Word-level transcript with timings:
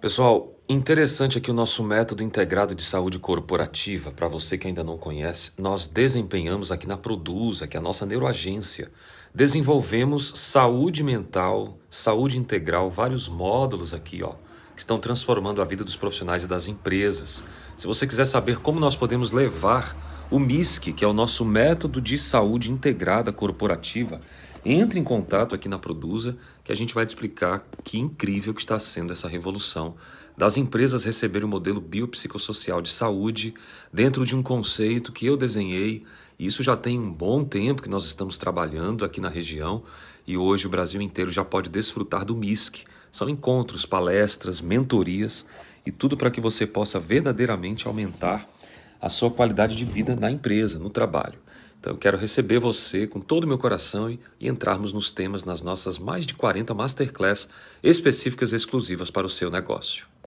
Pessoal, 0.00 0.56
interessante 0.68 1.38
aqui 1.38 1.50
o 1.50 1.54
nosso 1.54 1.82
método 1.82 2.22
integrado 2.22 2.72
de 2.72 2.84
saúde 2.84 3.18
corporativa. 3.18 4.12
Para 4.12 4.28
você 4.28 4.56
que 4.56 4.68
ainda 4.68 4.84
não 4.84 4.96
conhece, 4.96 5.50
nós 5.58 5.88
desempenhamos 5.88 6.70
aqui 6.70 6.86
na 6.86 6.96
Produza, 6.96 7.66
que 7.66 7.76
é 7.76 7.80
a 7.80 7.82
nossa 7.82 8.06
neuroagência. 8.06 8.92
Desenvolvemos 9.34 10.32
saúde 10.36 11.02
mental, 11.02 11.76
saúde 11.90 12.38
integral, 12.38 12.88
vários 12.88 13.28
módulos 13.28 13.92
aqui, 13.92 14.22
ó, 14.22 14.34
que 14.72 14.82
estão 14.82 15.00
transformando 15.00 15.60
a 15.60 15.64
vida 15.64 15.82
dos 15.82 15.96
profissionais 15.96 16.44
e 16.44 16.46
das 16.46 16.68
empresas. 16.68 17.42
Se 17.76 17.88
você 17.88 18.06
quiser 18.06 18.26
saber 18.26 18.60
como 18.60 18.78
nós 18.78 18.94
podemos 18.94 19.32
levar 19.32 19.96
o 20.30 20.38
MISC, 20.38 20.92
que 20.92 21.04
é 21.04 21.08
o 21.08 21.12
nosso 21.12 21.44
método 21.44 22.00
de 22.00 22.16
saúde 22.16 22.70
integrada 22.70 23.32
corporativa, 23.32 24.20
entre 24.64 24.98
em 24.98 25.04
contato 25.04 25.54
aqui 25.54 25.68
na 25.68 25.78
Produza, 25.78 26.36
que 26.64 26.72
a 26.72 26.74
gente 26.74 26.94
vai 26.94 27.06
te 27.06 27.10
explicar 27.10 27.66
que 27.84 27.98
incrível 27.98 28.52
que 28.52 28.60
está 28.60 28.78
sendo 28.78 29.12
essa 29.12 29.28
revolução 29.28 29.94
das 30.36 30.56
empresas 30.56 31.02
receberem 31.02 31.46
o 31.46 31.50
modelo 31.50 31.80
biopsicossocial 31.80 32.80
de 32.80 32.90
saúde 32.90 33.54
dentro 33.92 34.24
de 34.24 34.36
um 34.36 34.42
conceito 34.42 35.10
que 35.10 35.26
eu 35.26 35.36
desenhei. 35.36 36.04
Isso 36.38 36.62
já 36.62 36.76
tem 36.76 36.96
um 36.96 37.12
bom 37.12 37.42
tempo 37.42 37.82
que 37.82 37.88
nós 37.88 38.04
estamos 38.04 38.38
trabalhando 38.38 39.04
aqui 39.04 39.20
na 39.20 39.28
região 39.28 39.82
e 40.24 40.36
hoje 40.36 40.66
o 40.66 40.70
Brasil 40.70 41.02
inteiro 41.02 41.32
já 41.32 41.44
pode 41.44 41.68
desfrutar 41.68 42.24
do 42.24 42.36
MISC. 42.36 42.84
São 43.10 43.28
encontros, 43.28 43.84
palestras, 43.84 44.60
mentorias 44.60 45.44
e 45.84 45.90
tudo 45.90 46.16
para 46.16 46.30
que 46.30 46.40
você 46.40 46.66
possa 46.66 47.00
verdadeiramente 47.00 47.88
aumentar 47.88 48.48
a 49.00 49.08
sua 49.08 49.30
qualidade 49.30 49.74
de 49.74 49.84
vida 49.84 50.14
na 50.14 50.30
empresa, 50.30 50.78
no 50.78 50.90
trabalho. 50.90 51.38
Então 51.78 51.92
eu 51.92 51.98
quero 51.98 52.18
receber 52.18 52.58
você 52.58 53.06
com 53.06 53.20
todo 53.20 53.44
o 53.44 53.46
meu 53.46 53.56
coração 53.58 54.10
e, 54.10 54.18
e 54.40 54.48
entrarmos 54.48 54.92
nos 54.92 55.12
temas 55.12 55.44
nas 55.44 55.62
nossas 55.62 55.98
mais 55.98 56.26
de 56.26 56.34
40 56.34 56.74
masterclass 56.74 57.48
específicas 57.82 58.52
e 58.52 58.56
exclusivas 58.56 59.10
para 59.10 59.26
o 59.26 59.30
seu 59.30 59.50
negócio. 59.50 60.08